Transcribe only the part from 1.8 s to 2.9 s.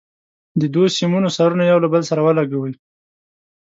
له بل سره ولګوئ.